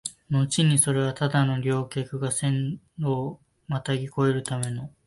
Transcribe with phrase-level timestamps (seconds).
[0.31, 4.89] のちにそれはただ旅客が線路をまたぎ越えるための、